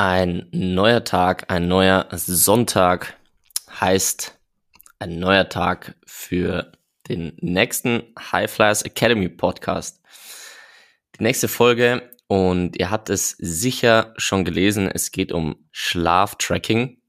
Ein 0.00 0.46
neuer 0.52 1.02
Tag, 1.02 1.50
ein 1.50 1.66
neuer 1.66 2.06
Sonntag 2.12 3.16
heißt 3.80 4.38
ein 5.00 5.18
neuer 5.18 5.48
Tag 5.48 5.96
für 6.06 6.70
den 7.08 7.32
nächsten 7.40 8.14
High 8.16 8.48
Flyers 8.48 8.82
Academy 8.82 9.28
Podcast. 9.28 10.00
Die 11.18 11.24
nächste 11.24 11.48
Folge 11.48 12.08
und 12.28 12.76
ihr 12.76 12.92
habt 12.92 13.10
es 13.10 13.30
sicher 13.40 14.14
schon 14.18 14.44
gelesen, 14.44 14.88
es 14.88 15.10
geht 15.10 15.32
um 15.32 15.68
Schlaftracking. 15.72 17.02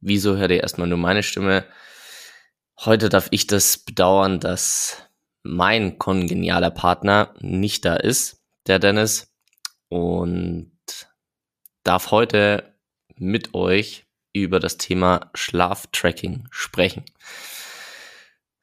Wieso 0.00 0.36
hört 0.36 0.50
ihr 0.50 0.60
erstmal 0.60 0.88
nur 0.88 0.98
meine 0.98 1.22
Stimme? 1.22 1.64
Heute 2.78 3.08
darf 3.08 3.28
ich 3.30 3.46
das 3.46 3.78
bedauern, 3.78 4.38
dass 4.38 4.98
mein 5.42 5.98
kongenialer 5.98 6.70
Partner 6.70 7.34
nicht 7.40 7.86
da 7.86 7.96
ist, 7.96 8.42
der 8.66 8.78
Dennis. 8.78 9.32
Und 9.88 10.71
darf 11.84 12.10
heute 12.10 12.74
mit 13.16 13.54
euch 13.54 14.06
über 14.32 14.60
das 14.60 14.78
Thema 14.78 15.30
Schlaftracking 15.34 16.48
sprechen. 16.50 17.04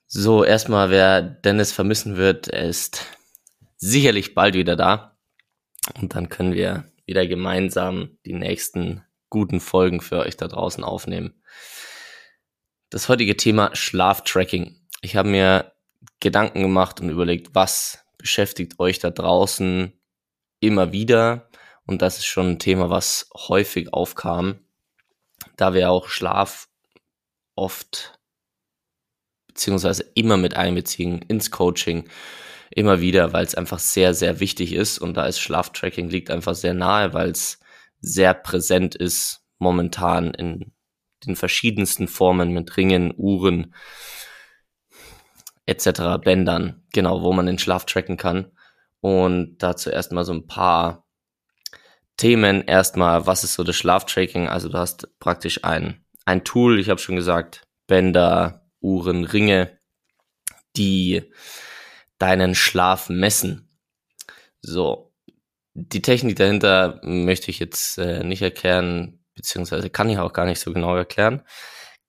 So, 0.07 0.43
erstmal, 0.43 0.89
wer 0.89 1.21
Dennis 1.21 1.71
vermissen 1.71 2.17
wird, 2.17 2.47
er 2.47 2.67
ist 2.67 3.05
sicherlich 3.77 4.33
bald 4.33 4.55
wieder 4.55 4.75
da. 4.75 5.17
Und 6.01 6.15
dann 6.15 6.29
können 6.29 6.53
wir 6.53 6.91
wieder 7.05 7.27
gemeinsam 7.27 8.17
die 8.25 8.33
nächsten 8.33 9.03
guten 9.29 9.59
Folgen 9.59 10.01
für 10.01 10.19
euch 10.19 10.35
da 10.35 10.47
draußen 10.47 10.83
aufnehmen. 10.83 11.43
Das 12.89 13.07
heutige 13.07 13.37
Thema 13.37 13.75
Schlaftracking. 13.75 14.87
Ich 15.01 15.15
habe 15.15 15.29
mir 15.29 15.73
Gedanken 16.19 16.61
gemacht 16.61 16.99
und 17.01 17.09
überlegt, 17.09 17.53
was 17.53 18.03
beschäftigt 18.17 18.79
euch 18.79 18.99
da 18.99 19.11
draußen 19.11 19.93
immer 20.59 20.91
wieder 20.91 21.48
und 21.89 22.04
das 22.04 22.20
ist 22.20 22.27
schon 22.27 22.52
ein 22.52 22.60
Thema, 22.60 22.92
was 22.92 23.32
häufig 23.36 23.95
aufkam, 23.95 24.60
da 25.58 25.73
wir 25.73 25.89
auch 25.89 26.08
Schlaf 26.08 26.70
oft 27.55 28.20
beziehungsweise 29.48 30.04
immer 30.14 30.38
mit 30.38 30.55
einbeziehen 30.55 31.20
ins 31.23 31.50
Coaching, 31.50 32.08
immer 32.70 33.02
wieder, 33.02 33.33
weil 33.33 33.44
es 33.44 33.55
einfach 33.55 33.80
sehr, 33.80 34.14
sehr 34.14 34.39
wichtig 34.39 34.73
ist 34.73 35.00
und 35.00 35.16
da 35.17 35.26
ist 35.26 35.39
Schlaftracking 35.39 36.10
liegt 36.10 36.30
einfach 36.30 36.54
sehr 36.54 36.76
nahe, 36.76 37.16
weil 37.16 37.32
es 37.32 37.60
sehr 38.02 38.36
präsent 38.36 38.94
ist 38.94 39.42
momentan 39.58 40.36
in 40.36 40.71
den 41.26 41.36
verschiedensten 41.36 42.08
Formen 42.08 42.52
mit 42.52 42.77
Ringen, 42.77 43.16
Uhren 43.17 43.73
etc., 45.66 46.21
Bändern, 46.23 46.83
genau, 46.94 47.23
wo 47.23 47.33
man 47.33 47.48
den 47.48 47.58
Schlaf 47.58 47.86
tracken 47.86 48.17
kann. 48.17 48.52
Und 49.02 49.58
dazu 49.58 49.89
erstmal 49.89 50.23
so 50.23 50.33
ein 50.33 50.45
paar 50.45 51.08
Themen. 52.19 52.63
Erstmal, 52.63 53.25
was 53.25 53.43
ist 53.43 53.53
so 53.53 53.63
das 53.63 53.77
Schlaftracking? 53.77 54.47
Also 54.47 54.69
du 54.69 54.77
hast 54.77 55.07
praktisch 55.19 55.63
ein, 55.63 56.03
ein 56.25 56.43
Tool, 56.43 56.80
ich 56.80 56.89
habe 56.89 56.99
schon 56.99 57.15
gesagt, 57.15 57.63
Bänder, 57.87 58.69
Uhren, 58.81 59.23
Ringe, 59.23 59.80
die 60.75 61.23
deinen 62.19 62.55
Schlaf 62.55 63.09
messen. 63.09 63.69
So, 64.61 65.13
die 65.73 66.02
Technik 66.02 66.35
dahinter 66.35 66.99
möchte 67.03 67.49
ich 67.52 67.59
jetzt 67.59 67.97
äh, 67.97 68.23
nicht 68.23 68.41
erklären, 68.41 69.23
beziehungsweise 69.35 69.89
kann 69.89 70.09
ich 70.09 70.17
auch 70.17 70.33
gar 70.33 70.45
nicht 70.45 70.59
so 70.59 70.73
genau 70.73 70.95
erklären. 70.95 71.41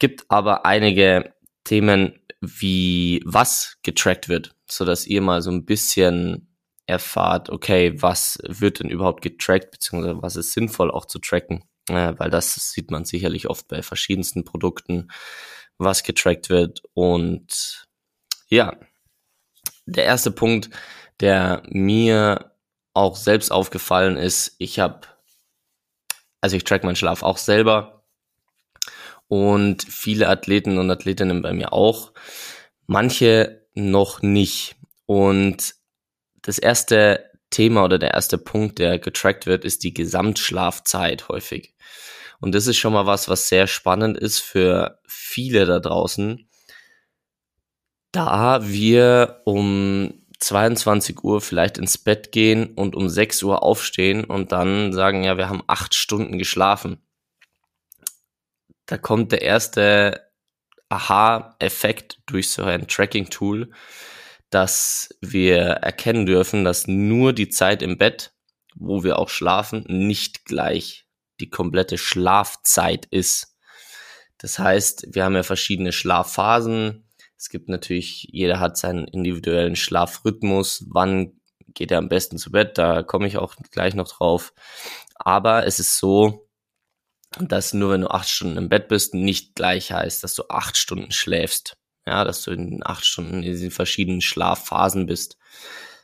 Gibt 0.00 0.24
aber 0.28 0.66
einige 0.66 1.34
Themen, 1.62 2.18
wie 2.40 3.22
was 3.24 3.76
getrackt 3.84 4.28
wird, 4.28 4.56
so 4.68 4.84
dass 4.84 5.06
ihr 5.06 5.20
mal 5.20 5.40
so 5.40 5.52
ein 5.52 5.64
bisschen 5.64 6.49
erfahrt, 6.90 7.50
okay, 7.50 8.00
was 8.02 8.38
wird 8.46 8.80
denn 8.80 8.90
überhaupt 8.90 9.22
getrackt, 9.22 9.70
beziehungsweise 9.70 10.22
was 10.22 10.36
ist 10.36 10.52
sinnvoll 10.52 10.90
auch 10.90 11.06
zu 11.06 11.18
tracken, 11.18 11.64
äh, 11.88 12.14
weil 12.18 12.30
das 12.30 12.54
sieht 12.54 12.90
man 12.90 13.04
sicherlich 13.04 13.48
oft 13.48 13.68
bei 13.68 13.82
verschiedensten 13.82 14.44
Produkten, 14.44 15.08
was 15.78 16.02
getrackt 16.02 16.50
wird. 16.50 16.82
Und 16.92 17.86
ja, 18.48 18.76
der 19.86 20.04
erste 20.04 20.30
Punkt, 20.30 20.70
der 21.20 21.62
mir 21.68 22.52
auch 22.92 23.16
selbst 23.16 23.50
aufgefallen 23.50 24.16
ist, 24.16 24.56
ich 24.58 24.78
habe, 24.78 25.00
also 26.40 26.56
ich 26.56 26.64
track 26.64 26.84
meinen 26.84 26.96
Schlaf 26.96 27.22
auch 27.22 27.38
selber 27.38 28.04
und 29.28 29.82
viele 29.84 30.28
Athleten 30.28 30.78
und 30.78 30.90
Athletinnen 30.90 31.42
bei 31.42 31.52
mir 31.52 31.72
auch, 31.72 32.12
manche 32.86 33.66
noch 33.74 34.22
nicht. 34.22 34.76
Und 35.06 35.74
das 36.42 36.58
erste 36.58 37.30
Thema 37.50 37.84
oder 37.84 37.98
der 37.98 38.12
erste 38.12 38.38
Punkt, 38.38 38.78
der 38.78 38.98
getrackt 38.98 39.46
wird, 39.46 39.64
ist 39.64 39.82
die 39.82 39.94
Gesamtschlafzeit 39.94 41.28
häufig. 41.28 41.74
Und 42.40 42.54
das 42.54 42.66
ist 42.66 42.78
schon 42.78 42.92
mal 42.92 43.06
was, 43.06 43.28
was 43.28 43.48
sehr 43.48 43.66
spannend 43.66 44.16
ist 44.16 44.40
für 44.40 45.00
viele 45.06 45.66
da 45.66 45.78
draußen, 45.78 46.48
da 48.12 48.66
wir 48.66 49.42
um 49.44 50.14
22 50.38 51.22
Uhr 51.22 51.40
vielleicht 51.40 51.76
ins 51.76 51.98
Bett 51.98 52.32
gehen 52.32 52.74
und 52.74 52.96
um 52.96 53.08
6 53.08 53.42
Uhr 53.42 53.62
aufstehen 53.62 54.24
und 54.24 54.52
dann 54.52 54.92
sagen, 54.92 55.22
ja, 55.22 55.36
wir 55.36 55.48
haben 55.48 55.62
acht 55.66 55.94
Stunden 55.94 56.38
geschlafen. 56.38 56.98
Da 58.86 58.96
kommt 58.96 59.32
der 59.32 59.42
erste 59.42 60.30
Aha-Effekt 60.88 62.20
durch 62.26 62.50
so 62.50 62.64
ein 62.64 62.88
Tracking-Tool, 62.88 63.70
dass 64.50 65.16
wir 65.20 65.58
erkennen 65.58 66.26
dürfen, 66.26 66.64
dass 66.64 66.88
nur 66.88 67.32
die 67.32 67.48
Zeit 67.48 67.82
im 67.82 67.96
Bett, 67.96 68.32
wo 68.74 69.04
wir 69.04 69.18
auch 69.18 69.28
schlafen, 69.28 69.84
nicht 69.88 70.44
gleich 70.44 71.06
die 71.40 71.50
komplette 71.50 71.96
Schlafzeit 71.96 73.06
ist. 73.06 73.56
Das 74.38 74.58
heißt, 74.58 75.08
wir 75.12 75.24
haben 75.24 75.36
ja 75.36 75.42
verschiedene 75.42 75.92
Schlafphasen. 75.92 77.08
Es 77.36 77.48
gibt 77.48 77.68
natürlich, 77.68 78.28
jeder 78.30 78.58
hat 78.60 78.76
seinen 78.76 79.06
individuellen 79.06 79.76
Schlafrhythmus. 79.76 80.84
Wann 80.88 81.40
geht 81.68 81.92
er 81.92 81.98
am 81.98 82.08
besten 82.08 82.36
zu 82.36 82.50
Bett? 82.50 82.76
Da 82.76 83.02
komme 83.02 83.28
ich 83.28 83.38
auch 83.38 83.54
gleich 83.70 83.94
noch 83.94 84.08
drauf. 84.08 84.52
Aber 85.14 85.66
es 85.66 85.78
ist 85.78 85.98
so, 85.98 86.48
dass 87.38 87.72
nur 87.72 87.92
wenn 87.92 88.00
du 88.00 88.10
acht 88.10 88.28
Stunden 88.28 88.56
im 88.56 88.68
Bett 88.68 88.88
bist, 88.88 89.14
nicht 89.14 89.54
gleich 89.54 89.92
heißt, 89.92 90.24
dass 90.24 90.34
du 90.34 90.44
acht 90.48 90.76
Stunden 90.76 91.12
schläfst 91.12 91.79
ja, 92.06 92.24
dass 92.24 92.42
du 92.42 92.50
in 92.50 92.80
acht 92.84 93.04
Stunden 93.04 93.42
in 93.42 93.42
diesen 93.42 93.70
verschiedenen 93.70 94.20
Schlafphasen 94.20 95.06
bist. 95.06 95.36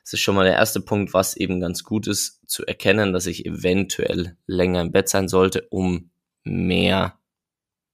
Das 0.03 0.13
ist 0.13 0.21
schon 0.21 0.37
mal 0.37 0.45
der 0.45 0.55
erste 0.55 0.81
Punkt, 0.81 1.15
was 1.15 1.37
eben 1.37 1.61
ganz 1.61 1.83
gut 1.83 2.07
ist, 2.07 2.49
zu 2.49 2.65
erkennen, 2.65 3.13
dass 3.13 3.27
ich 3.27 3.45
eventuell 3.45 4.37
länger 4.47 4.83
im 4.83 4.93
Bett 4.93 5.09
sein 5.09 5.29
sollte, 5.29 5.67
um 5.71 6.11
mehr 6.45 7.19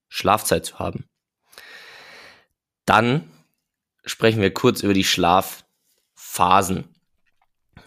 Schlafzeit 0.09 0.67
zu 0.67 0.79
haben. 0.79 1.09
Dann 2.85 3.31
sprechen 4.05 4.43
wir 4.43 4.53
kurz 4.53 4.83
über 4.83 4.93
die 4.93 5.05
Schlafphasen. 5.05 6.85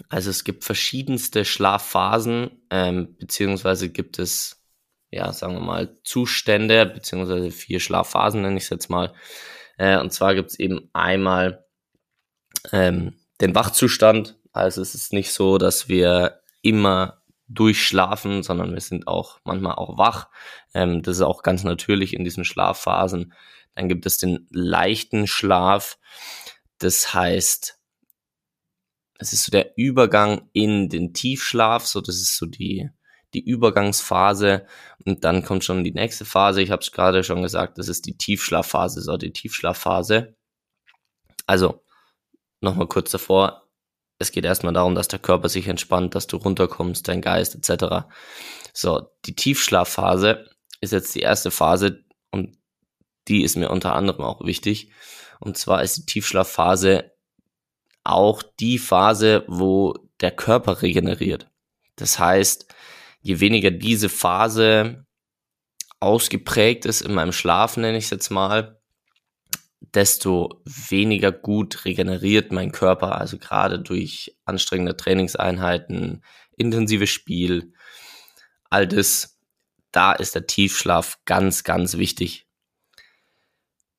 Also 0.09 0.29
es 0.29 0.43
gibt 0.43 0.63
verschiedenste 0.63 1.45
Schlafphasen, 1.45 2.63
ähm, 2.71 3.15
beziehungsweise 3.17 3.89
gibt 3.89 4.17
es, 4.17 4.63
ja, 5.11 5.31
sagen 5.33 5.53
wir 5.53 5.61
mal, 5.61 5.97
Zustände, 6.03 6.85
beziehungsweise 6.85 7.51
vier 7.51 7.79
Schlafphasen 7.79 8.41
nenne 8.41 8.57
ich 8.57 8.63
es 8.63 8.69
jetzt 8.69 8.89
mal. 8.89 9.13
Äh, 9.77 9.97
und 9.99 10.11
zwar 10.11 10.35
gibt 10.35 10.51
es 10.51 10.59
eben 10.59 10.89
einmal 10.93 11.65
ähm, 12.71 13.15
den 13.41 13.55
Wachzustand. 13.55 14.37
Also 14.51 14.81
es 14.81 14.95
ist 14.95 15.13
nicht 15.13 15.31
so, 15.31 15.57
dass 15.57 15.89
wir 15.89 16.41
immer 16.61 17.21
durchschlafen, 17.47 18.43
sondern 18.43 18.73
wir 18.73 18.81
sind 18.81 19.07
auch 19.07 19.39
manchmal 19.43 19.75
auch 19.75 19.97
wach. 19.97 20.29
Ähm, 20.73 21.03
das 21.03 21.17
ist 21.17 21.21
auch 21.21 21.43
ganz 21.43 21.63
natürlich 21.63 22.13
in 22.13 22.23
diesen 22.23 22.45
Schlafphasen. 22.45 23.33
Dann 23.75 23.89
gibt 23.89 24.05
es 24.05 24.17
den 24.17 24.47
leichten 24.49 25.27
Schlaf. 25.27 25.97
Das 26.79 27.13
heißt, 27.13 27.79
es 29.17 29.33
ist 29.33 29.43
so 29.43 29.51
der 29.51 29.77
Übergang 29.77 30.49
in 30.53 30.89
den 30.89 31.13
Tiefschlaf, 31.13 31.85
so 31.85 32.01
das 32.01 32.15
ist 32.15 32.37
so 32.37 32.45
die 32.45 32.89
die 33.35 33.45
Übergangsphase 33.45 34.65
und 35.05 35.23
dann 35.23 35.43
kommt 35.43 35.63
schon 35.63 35.83
die 35.83 35.91
nächste 35.91 36.25
Phase. 36.25 36.61
Ich 36.61 36.71
habe 36.71 36.81
es 36.81 36.91
gerade 36.91 37.23
schon 37.23 37.43
gesagt, 37.43 37.77
das 37.77 37.87
ist 37.87 38.05
die 38.05 38.17
Tiefschlafphase, 38.17 39.01
so 39.01 39.17
die 39.17 39.33
Tiefschlafphase. 39.33 40.35
Also 41.45 41.83
nochmal 42.61 42.87
kurz 42.87 43.11
davor, 43.11 43.67
es 44.17 44.31
geht 44.31 44.45
erstmal 44.45 44.73
darum, 44.73 44.95
dass 44.95 45.07
der 45.07 45.19
Körper 45.19 45.49
sich 45.49 45.67
entspannt, 45.67 46.15
dass 46.15 46.27
du 46.27 46.37
runterkommst, 46.37 47.07
dein 47.07 47.21
Geist 47.21 47.55
etc. 47.55 48.07
So, 48.73 49.09
die 49.25 49.35
Tiefschlafphase 49.35 50.49
ist 50.81 50.93
jetzt 50.93 51.13
die 51.15 51.19
erste 51.21 51.51
Phase 51.51 52.03
und 52.31 52.57
die 53.27 53.43
ist 53.43 53.57
mir 53.57 53.69
unter 53.69 53.95
anderem 53.95 54.23
auch 54.23 54.45
wichtig. 54.45 54.91
Und 55.39 55.57
zwar 55.57 55.83
ist 55.83 55.97
die 55.97 56.05
Tiefschlafphase 56.05 57.11
auch 58.03 58.43
die 58.59 58.77
Phase, 58.77 59.43
wo 59.47 59.95
der 60.21 60.31
Körper 60.31 60.81
regeneriert. 60.81 61.49
Das 61.95 62.19
heißt, 62.19 62.73
je 63.25 63.39
weniger 63.39 63.71
diese 63.71 64.07
Phase 64.07 65.03
ausgeprägt 65.99 66.85
ist 66.85 67.01
in 67.01 67.15
meinem 67.15 67.31
Schlaf, 67.31 67.75
nenne 67.75 67.97
ich 67.97 68.03
es 68.03 68.09
jetzt 68.11 68.29
mal, 68.29 68.79
desto 69.79 70.61
weniger 70.63 71.31
gut 71.31 71.85
regeneriert 71.85 72.51
mein 72.51 72.71
Körper. 72.71 73.19
Also 73.19 73.39
gerade 73.39 73.79
durch 73.79 74.37
anstrengende 74.45 74.95
Trainingseinheiten, 74.95 76.23
intensives 76.55 77.09
Spiel, 77.09 77.73
all 78.69 78.87
das, 78.87 79.39
da 79.91 80.11
ist 80.11 80.35
der 80.35 80.45
Tiefschlaf 80.45 81.17
ganz, 81.25 81.63
ganz 81.63 81.97
wichtig. 81.97 82.47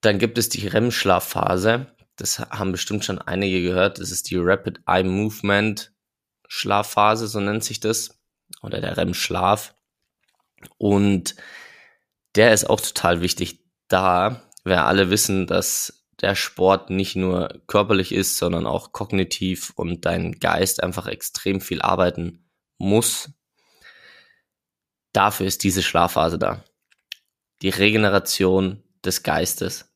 Dann 0.03 0.21
gibt 0.21 0.39
es 0.39 0.51
die 0.51 0.69
REM-Schlafphase. 0.69 1.97
Das 2.15 2.39
haben 2.39 2.71
bestimmt 2.71 3.05
schon 3.05 3.19
einige 3.19 3.61
gehört. 3.61 3.99
Das 3.99 4.13
ist 4.13 4.31
die 4.31 4.37
Rapid 4.37 4.83
Eye 4.87 5.03
Movement 5.03 5.93
Schlafphase, 6.47 7.27
so 7.27 7.41
nennt 7.41 7.65
sich 7.65 7.81
das. 7.81 8.16
Oder 8.63 8.81
der 8.81 8.97
REM-Schlaf. 8.97 9.75
Und 10.79 11.37
der 12.35 12.53
ist 12.53 12.69
auch 12.69 12.81
total 12.81 13.21
wichtig. 13.21 13.61
Da 13.89 14.43
wir 14.65 14.85
alle 14.85 15.11
wissen, 15.11 15.47
dass 15.47 16.07
der 16.21 16.35
Sport 16.35 16.91
nicht 16.91 17.15
nur 17.17 17.63
körperlich 17.67 18.13
ist, 18.13 18.39
sondern 18.39 18.67
auch 18.67 18.93
kognitiv 18.93 19.73
und 19.77 20.05
dein 20.07 20.33
Geist 20.33 20.83
einfach 20.83 21.07
extrem 21.07 21.61
viel 21.61 21.83
arbeiten 21.83 22.49
muss. 22.79 23.31
Dafür 25.13 25.47
ist 25.47 25.63
diese 25.63 25.83
Schlafphase 25.83 26.39
da. 26.39 26.65
Die 27.63 27.69
Regeneration 27.69 28.83
des 29.05 29.23
Geistes. 29.23 29.93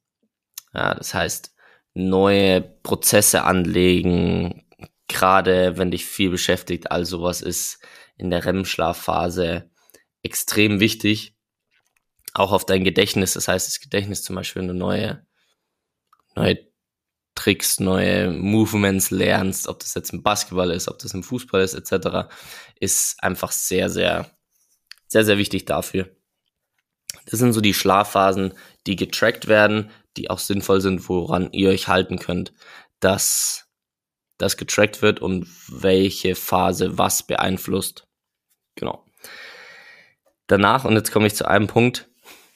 Ja, 0.72 0.94
das 0.94 1.14
heißt, 1.14 1.54
neue 1.94 2.60
Prozesse 2.60 3.42
anlegen, 3.44 4.66
gerade 5.08 5.76
wenn 5.76 5.90
dich 5.90 6.06
viel 6.06 6.30
beschäftigt, 6.30 6.90
all 6.90 7.04
sowas 7.04 7.42
ist 7.42 7.80
in 8.20 8.30
der 8.30 8.44
REM-Schlafphase 8.44 9.70
extrem 10.22 10.78
wichtig 10.78 11.34
auch 12.34 12.52
auf 12.52 12.64
dein 12.64 12.84
Gedächtnis. 12.84 13.32
Das 13.34 13.48
heißt, 13.48 13.66
das 13.66 13.80
Gedächtnis 13.80 14.22
zum 14.22 14.36
Beispiel, 14.36 14.60
wenn 14.60 14.68
du 14.68 14.74
neue, 14.74 15.26
neue 16.36 16.58
Tricks, 17.34 17.80
neue 17.80 18.30
Movements 18.30 19.10
lernst, 19.10 19.66
ob 19.68 19.80
das 19.80 19.94
jetzt 19.94 20.12
im 20.12 20.22
Basketball 20.22 20.70
ist, 20.70 20.88
ob 20.88 20.98
das 20.98 21.14
im 21.14 21.22
Fußball 21.22 21.62
ist, 21.62 21.74
etc., 21.74 22.30
ist 22.78 23.22
einfach 23.22 23.52
sehr, 23.52 23.88
sehr, 23.88 24.30
sehr, 25.06 25.24
sehr 25.24 25.38
wichtig 25.38 25.64
dafür. 25.64 26.10
Das 27.26 27.40
sind 27.40 27.52
so 27.52 27.60
die 27.60 27.74
Schlafphasen, 27.74 28.54
die 28.86 28.96
getrackt 28.96 29.48
werden, 29.48 29.90
die 30.16 30.30
auch 30.30 30.38
sinnvoll 30.38 30.80
sind, 30.80 31.08
woran 31.08 31.52
ihr 31.52 31.70
euch 31.70 31.88
halten 31.88 32.18
könnt, 32.18 32.52
dass 33.00 33.68
das 34.38 34.56
getrackt 34.56 35.02
wird 35.02 35.20
und 35.20 35.46
welche 35.68 36.34
Phase 36.34 36.98
was 36.98 37.22
beeinflusst. 37.22 38.06
Genau. 38.80 39.04
Danach, 40.46 40.84
und 40.84 40.94
jetzt 40.94 41.12
komme 41.12 41.26
ich 41.26 41.36
zu 41.36 41.46
einem 41.46 41.66
Punkt, 41.66 42.08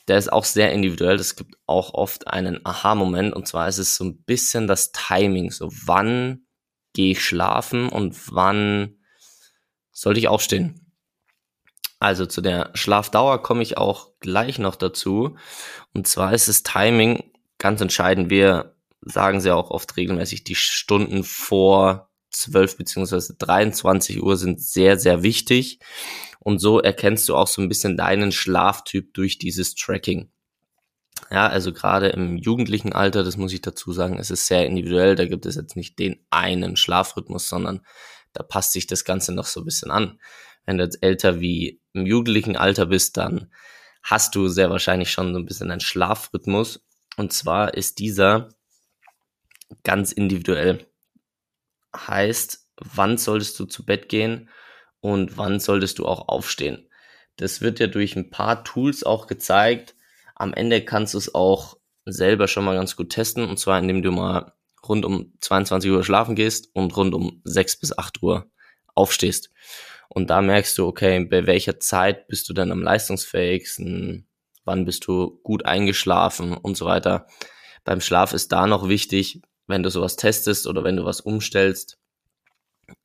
der 0.09 0.19
ist 0.19 0.33
auch 0.33 0.45
sehr 0.45 0.73
individuell. 0.73 1.17
Es 1.17 1.37
gibt 1.37 1.57
auch 1.67 1.95
oft 1.95 2.27
einen 2.27 2.65
Aha-Moment 2.65 3.35
und 3.35 3.47
zwar 3.47 3.69
ist 3.69 3.79
es 3.79 3.95
so 3.95 4.05
ein 4.05 4.23
bisschen 4.25 4.67
das 4.67 4.91
Timing. 4.91 5.51
So, 5.51 5.69
wann 5.85 6.47
gehe 6.95 7.13
ich 7.13 7.25
schlafen 7.25 7.89
und 7.89 8.35
wann 8.35 8.97
sollte 9.93 10.19
ich 10.19 10.29
aufstehen? 10.29 10.93
Also 12.01 12.27
zu 12.27 12.41
der 12.41 12.71
Schlafdauer 12.75 13.43
komme 13.43 13.63
ich 13.63 13.79
auch 13.79 14.11
gleich 14.21 14.59
noch 14.59 14.77
dazu. 14.77 15.37
Und 15.93 16.09
zwar 16.09 16.33
ist 16.33 16.49
das 16.49 16.63
Timing 16.63 17.31
ganz 17.59 17.81
entscheidend. 17.81 18.31
Wir 18.31 18.75
sagen 19.03 19.41
sie 19.41 19.55
auch 19.55 19.71
oft 19.71 19.97
regelmäßig, 19.97 20.45
die 20.45 20.55
Stunden 20.55 21.23
vor 21.23 22.11
12 22.35 22.77
beziehungsweise 22.77 23.35
23 23.35 24.23
Uhr 24.23 24.37
sind 24.37 24.61
sehr, 24.61 24.99
sehr 24.99 25.23
wichtig. 25.23 25.79
Und 26.41 26.59
so 26.59 26.81
erkennst 26.81 27.29
du 27.29 27.37
auch 27.37 27.47
so 27.47 27.63
ein 27.63 27.69
bisschen 27.69 27.97
deinen 27.97 28.33
Schlaftyp 28.33 29.15
durch 29.15 29.39
dieses 29.39 29.75
Tracking. 29.75 30.31
Ja, 31.31 31.47
also 31.47 31.73
gerade 31.73 32.09
im 32.09 32.37
jugendlichen 32.37 32.93
Alter, 32.93 33.25
das 33.25 33.37
muss 33.37 33.53
ich 33.53 33.63
dazu 33.63 33.93
sagen, 33.93 34.19
es 34.19 34.31
ist 34.31 34.47
sehr 34.47 34.67
individuell. 34.67 35.15
Da 35.15 35.25
gibt 35.27 35.47
es 35.47 35.55
jetzt 35.55 35.77
nicht 35.77 35.99
den 35.99 36.25
einen 36.31 36.77
Schlafrhythmus, 36.77 37.49
sondern 37.49 37.81
da 38.33 38.43
passt 38.43 38.73
sich 38.73 38.87
das 38.87 39.05
Ganze 39.05 39.33
noch 39.33 39.47
so 39.47 39.61
ein 39.61 39.65
bisschen 39.65 39.91
an. 39.91 40.21
Wenn 40.67 40.79
du 40.79 40.85
jetzt 40.85 41.03
älter 41.03 41.41
wie 41.41 41.81
im 41.93 42.05
jugendlichen 42.05 42.57
Alter 42.57 42.87
bist, 42.87 43.17
dann 43.17 43.51
hast 44.03 44.35
du 44.35 44.49
sehr 44.49 44.71
wahrscheinlich 44.71 45.11
schon 45.11 45.33
so 45.33 45.39
ein 45.39 45.47
bisschen 45.47 45.71
einen 45.71 45.81
Schlafrhythmus. 45.81 46.85
Und 47.17 47.33
zwar 47.33 47.75
ist 47.75 47.99
dieser 48.01 48.51
ganz 49.83 50.13
individuell. 50.13 50.87
Heißt, 51.95 52.69
wann 52.77 53.19
solltest 53.19 53.59
du 53.59 53.67
zu 53.67 53.85
Bett 53.85 54.09
gehen 54.09 54.49
und 55.01 55.37
wann 55.37 55.61
solltest 55.61 55.99
du 55.99 56.07
auch 56.07 56.29
aufstehen. 56.29 56.89
Das 57.37 57.61
wird 57.61 57.81
ja 57.81 57.87
durch 57.87 58.17
ein 58.17 58.31
paar 58.31 58.65
Tools 58.65 59.05
auch 59.05 59.27
gezeigt. 59.27 59.95
Am 60.35 60.55
Ende 60.55 60.85
kannst 60.85 61.15
du 61.15 61.19
es 61.19 61.35
auch 61.35 61.77
selber 62.05 62.49
schon 62.49 62.65
mal 62.65 62.75
ganz 62.75 62.97
gut 62.97 63.11
testen 63.11 63.49
und 63.49 63.59
zwar 63.59 63.79
indem 63.79 64.03
du 64.03 64.11
mal 64.11 64.53
rund 64.87 65.05
um 65.05 65.33
22 65.41 65.91
Uhr 65.91 66.05
schlafen 66.05 66.35
gehst 66.35 66.71
und 66.75 66.97
rund 66.97 67.15
um 67.15 67.41
6 67.45 67.77
bis 67.81 67.97
8 67.97 68.23
Uhr 68.23 68.51
aufstehst. 68.95 69.51
Und 70.09 70.31
da 70.31 70.43
merkst 70.43 70.79
du, 70.79 70.87
okay, 70.87 71.25
bei 71.25 71.47
welcher 71.47 71.81
Zeit 71.81 72.29
bist 72.29 72.49
du 72.49 72.53
dann 72.53 72.71
am 72.71 72.83
leistungsfähigsten, 72.83 74.27
wann 74.65 74.85
bist 74.85 75.07
du 75.07 75.41
gut 75.43 75.65
eingeschlafen 75.65 76.57
und 76.57 76.77
so 76.77 76.87
weiter. 76.87 77.27
Beim 77.85 78.01
Schlaf 78.01 78.33
ist 78.33 78.53
da 78.53 78.67
noch 78.67 78.89
wichtig, 78.89 79.43
wenn 79.67 79.83
du 79.83 79.91
sowas 79.91 80.17
testest 80.17 80.67
oder 80.67 80.85
wenn 80.85 80.97
du 80.97 81.05
was 81.05 81.21
umstellst. 81.21 81.99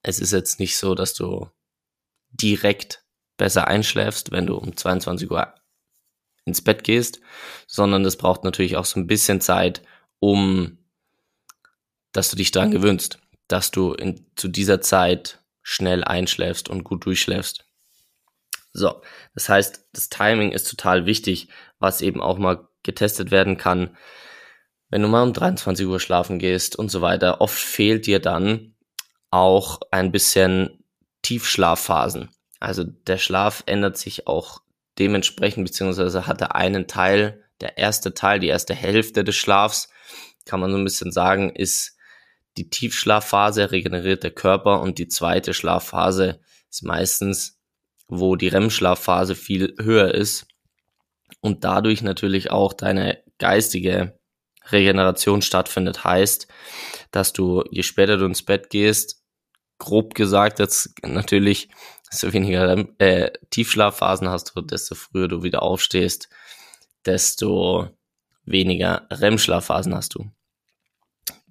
Es 0.01 0.20
ist 0.20 0.34
jetzt 0.34 0.60
nicht 0.60 0.78
so, 0.78 0.96
dass 0.96 1.13
du 1.13 1.50
direkt 2.32 3.04
besser 3.38 3.68
einschläfst, 3.68 4.32
wenn 4.32 4.46
du 4.46 4.56
um 4.56 4.75
22 4.75 5.32
Uhr 5.32 5.54
ins 6.46 6.62
Bett 6.62 6.84
gehst, 6.84 7.22
sondern 7.68 8.04
es 8.06 8.18
braucht 8.18 8.44
natürlich 8.44 8.75
auch 8.75 8.86
so 8.86 9.00
ein 9.00 9.08
bisschen 9.08 9.42
Zeit, 9.42 9.82
um, 10.20 10.78
dass 12.12 12.30
du 12.30 12.36
dich 12.36 12.51
daran 12.51 12.72
gewöhnst, 12.72 13.20
dass 13.48 13.72
du 13.72 13.94
in, 13.94 14.25
zu 14.36 14.48
dieser 14.48 14.82
Zeit 14.82 15.39
schnell 15.62 16.04
einschläfst 16.04 16.70
und 16.70 16.84
gut 16.84 17.06
durchschläfst. 17.06 17.66
So, 18.74 19.01
das 19.34 19.50
heißt, 19.50 19.88
das 19.94 20.10
Timing 20.10 20.51
ist 20.51 20.70
total 20.70 21.06
wichtig, 21.06 21.50
was 21.80 22.01
eben 22.01 22.22
auch 22.22 22.38
mal 22.38 22.68
getestet 22.84 23.32
werden 23.32 23.58
kann. 23.58 23.98
Wenn 24.89 25.03
du 25.03 25.08
mal 25.08 25.24
um 25.24 25.34
23 25.34 25.86
Uhr 25.86 26.00
schlafen 26.00 26.39
gehst 26.39 26.75
und 26.75 26.89
so 26.89 27.01
weiter, 27.01 27.41
oft 27.41 27.60
fehlt 27.60 28.08
dir 28.08 28.19
dann 28.19 28.75
auch 29.29 29.79
ein 29.91 30.12
bisschen 30.12 30.84
Tiefschlafphasen. 31.22 32.29
Also 32.60 32.84
der 32.84 33.17
Schlaf 33.17 33.63
ändert 33.67 33.98
sich 33.98 34.27
auch 34.27 34.62
dementsprechend, 34.98 35.65
beziehungsweise 35.65 36.27
hat 36.27 36.41
er 36.41 36.55
einen 36.55 36.88
Teil, 36.88 37.43
der 37.62 37.77
erste 37.77 38.13
Teil, 38.13 38.39
die 38.39 38.48
erste 38.48 38.74
Hälfte 38.74 39.24
des 39.24 39.36
Schlafs, 39.36 39.89
kann 40.46 40.60
man 40.60 40.72
so 40.72 40.77
ein 40.77 40.84
bisschen 40.84 41.12
sagen, 41.12 41.51
ist 41.51 41.96
die 42.58 42.69
Tiefschlafphase, 42.69 43.72
regeneriert 43.72 44.24
der 44.24 44.31
Körper 44.31 44.81
und 44.81 44.98
die 44.98 45.08
zweite 45.08 45.53
Schlafphase 45.53 46.39
ist 46.69 46.84
meistens, 46.84 47.60
wo 48.08 48.36
die 48.36 48.48
REM-Schlafphase 48.48 49.36
viel 49.36 49.75
höher 49.79 50.13
ist 50.13 50.48
und 51.41 51.63
dadurch 51.63 52.01
natürlich 52.01 52.51
auch 52.51 52.74
deine 52.74 53.24
geistige 53.38 54.19
Regeneration 54.72 55.42
stattfindet. 55.42 56.04
Heißt, 56.04 56.48
dass 57.12 57.34
du, 57.34 57.64
je 57.72 57.84
später 57.84 58.18
du 58.18 58.26
ins 58.26 58.44
Bett 58.44 58.70
gehst, 58.70 59.24
grob 59.78 60.14
gesagt 60.14 60.60
jetzt 60.60 60.94
natürlich, 61.06 61.70
desto 62.12 62.34
weniger 62.34 62.86
äh, 63.00 63.32
Tiefschlafphasen 63.50 64.30
hast 64.30 64.54
du, 64.56 64.62
desto 64.62 64.96
früher 64.96 65.28
du 65.28 65.44
wieder 65.44 65.64
aufstehst, 65.64 66.30
desto 67.06 67.90
weniger 68.46 69.08
REM-Schlafphasen 69.12 69.96
hast 69.96 70.16
du. 70.16 70.32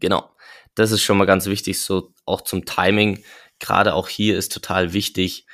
Genau, 0.00 0.30
das 0.74 0.90
ist 0.90 1.02
schon 1.02 1.18
mal 1.18 1.26
ganz 1.26 1.46
wichtig, 1.46 1.80
so 1.80 2.12
auch 2.24 2.42
zum 2.42 2.64
Timing. 2.64 3.22
Gerade 3.58 3.94
auch 3.94 4.08
hier 4.08 4.36
ist 4.36 4.52
total 4.52 4.92
wichtig, 4.92 5.46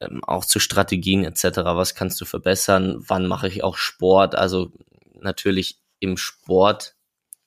ähm, 0.00 0.22
auch 0.24 0.44
zu 0.44 0.58
Strategien 0.60 1.24
etc. 1.24 1.58
Was 1.64 1.94
kannst 1.94 2.20
du 2.20 2.24
verbessern? 2.24 2.96
Wann 3.06 3.26
mache 3.26 3.48
ich 3.48 3.62
auch 3.62 3.76
Sport? 3.76 4.34
Also 4.34 4.72
natürlich 5.20 5.81
im 6.02 6.16
Sport, 6.16 6.96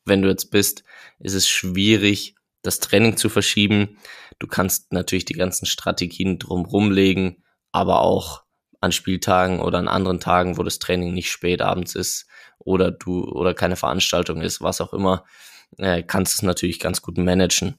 wenn 0.05 0.21
du 0.21 0.29
jetzt 0.29 0.51
bist, 0.51 0.83
ist 1.19 1.33
es 1.33 1.47
schwierig, 1.47 2.35
das 2.61 2.79
Training 2.79 3.17
zu 3.17 3.29
verschieben. 3.29 3.97
Du 4.39 4.47
kannst 4.47 4.91
natürlich 4.91 5.25
die 5.25 5.33
ganzen 5.33 5.65
Strategien 5.65 6.39
drumherum 6.39 6.91
legen, 6.91 7.43
aber 7.71 8.01
auch 8.01 8.43
an 8.81 8.91
Spieltagen 8.91 9.59
oder 9.59 9.79
an 9.79 9.87
anderen 9.87 10.19
Tagen, 10.19 10.57
wo 10.57 10.63
das 10.63 10.79
Training 10.79 11.13
nicht 11.13 11.31
spät 11.31 11.61
abends 11.61 11.95
ist 11.95 12.27
oder 12.59 12.91
du 12.91 13.25
oder 13.25 13.53
keine 13.53 13.75
Veranstaltung 13.75 14.41
ist, 14.41 14.61
was 14.61 14.81
auch 14.81 14.93
immer, 14.93 15.25
äh, 15.77 16.03
kannst 16.03 16.35
es 16.35 16.41
natürlich 16.41 16.79
ganz 16.79 17.01
gut 17.01 17.17
managen, 17.17 17.77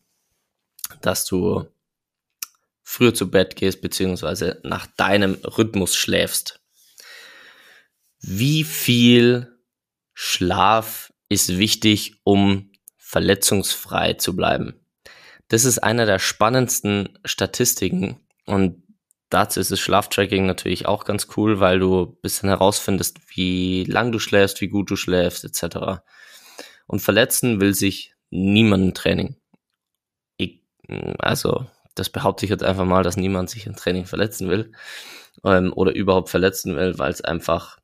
dass 1.00 1.24
du 1.24 1.66
früher 2.82 3.14
zu 3.14 3.30
Bett 3.30 3.56
gehst, 3.56 3.80
beziehungsweise 3.80 4.60
nach 4.62 4.86
deinem 4.96 5.34
Rhythmus 5.44 5.96
schläfst. 5.96 6.60
Wie 8.20 8.64
viel 8.64 9.55
Schlaf 10.18 11.12
ist 11.28 11.58
wichtig, 11.58 12.20
um 12.24 12.72
verletzungsfrei 12.96 14.14
zu 14.14 14.34
bleiben? 14.34 14.80
Das 15.48 15.66
ist 15.66 15.78
einer 15.78 16.06
der 16.06 16.18
spannendsten 16.18 17.18
Statistiken 17.26 18.18
und 18.46 18.82
dazu 19.28 19.60
ist 19.60 19.70
das 19.70 19.78
Schlaftracking 19.78 20.46
natürlich 20.46 20.86
auch 20.86 21.04
ganz 21.04 21.28
cool, 21.36 21.60
weil 21.60 21.78
du 21.78 22.18
bisschen 22.22 22.48
herausfindest, 22.48 23.18
wie 23.36 23.84
lang 23.84 24.10
du 24.10 24.18
schläfst, 24.18 24.62
wie 24.62 24.68
gut 24.68 24.90
du 24.90 24.96
schläfst, 24.96 25.44
etc. 25.44 26.00
Und 26.86 27.00
verletzen 27.00 27.60
will 27.60 27.74
sich 27.74 28.14
niemand 28.30 28.84
im 28.84 28.94
Training. 28.94 29.36
Ich, 30.38 30.62
also 31.18 31.66
das 31.94 32.08
behaupte 32.08 32.46
ich 32.46 32.50
jetzt 32.50 32.64
einfach 32.64 32.86
mal, 32.86 33.02
dass 33.02 33.18
niemand 33.18 33.50
sich 33.50 33.66
im 33.66 33.76
Training 33.76 34.06
verletzen 34.06 34.48
will 34.48 34.72
ähm, 35.44 35.74
oder 35.74 35.94
überhaupt 35.94 36.30
verletzen 36.30 36.74
will, 36.74 36.98
weil 36.98 37.12
es 37.12 37.20
einfach, 37.20 37.78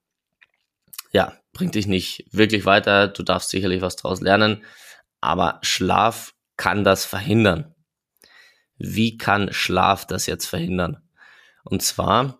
ja, 1.12 1.36
bringt 1.52 1.74
dich 1.74 1.86
nicht 1.86 2.26
wirklich 2.30 2.64
weiter. 2.64 3.08
Du 3.08 3.22
darfst 3.22 3.50
sicherlich 3.50 3.82
was 3.82 3.96
daraus 3.96 4.20
lernen, 4.20 4.64
aber 5.20 5.58
Schlaf 5.62 6.34
kann 6.56 6.84
das 6.84 7.04
verhindern. 7.04 7.74
Wie 8.78 9.16
kann 9.16 9.52
Schlaf 9.52 10.06
das 10.06 10.26
jetzt 10.26 10.46
verhindern? 10.46 11.08
Und 11.64 11.82
zwar 11.82 12.38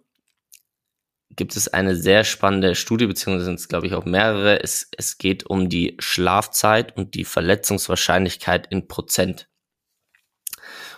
gibt 1.31 1.57
es 1.57 1.69
eine 1.69 1.97
sehr 1.97 2.25
spannende 2.25 2.75
Studie, 2.75 3.07
beziehungsweise 3.07 3.45
sind 3.47 3.61
es, 3.61 3.69
glaube 3.69 3.87
ich, 3.87 3.95
auch 3.95 4.05
mehrere. 4.05 4.63
Es, 4.63 4.89
es 4.97 5.19
geht 5.19 5.45
um 5.45 5.69
die 5.69 5.97
Schlafzeit 5.99 6.97
und 6.97 7.15
die 7.15 7.25
Verletzungswahrscheinlichkeit 7.25 8.67
in 8.67 8.89
Prozent. 8.89 9.49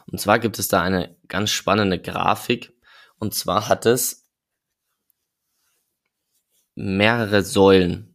Und 0.06 0.20
zwar 0.20 0.38
gibt 0.38 0.58
es 0.58 0.68
da 0.68 0.82
eine 0.82 1.16
ganz 1.28 1.50
spannende 1.50 2.00
Grafik. 2.00 2.72
Und 3.18 3.34
zwar 3.34 3.68
hat 3.68 3.86
es 3.86 4.23
mehrere 6.74 7.42
Säulen. 7.42 8.14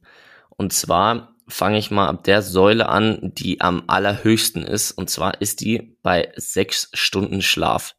Und 0.50 0.74
zwar 0.74 1.36
fange 1.48 1.78
ich 1.78 1.92
mal 1.92 2.08
ab 2.08 2.24
der 2.24 2.42
Säule 2.42 2.90
an, 2.90 3.32
die 3.34 3.62
am 3.62 3.84
allerhöchsten 3.88 4.64
ist. 4.64 4.92
Und 4.92 5.10
zwar 5.10 5.42
ist 5.42 5.62
die 5.62 5.98
bei 6.04 6.32
sechs 6.36 6.90
Stunden 6.94 7.42
Schlaf. 7.42 7.96